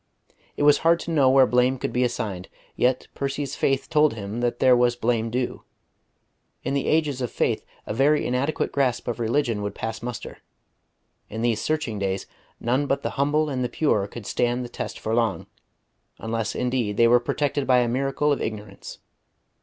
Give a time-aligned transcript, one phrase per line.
[0.57, 4.39] It was hard to know where blame could be assigned; yet Percy's faith told him
[4.39, 5.63] that there was blame due.
[6.63, 10.39] In the ages of faith a very inadequate grasp of religion would pass muster;
[11.29, 12.25] in these searching days
[12.59, 15.45] none but the humble and the pure could stand the test for long,
[16.17, 18.97] unless indeed they were protected by a miracle of ignorance.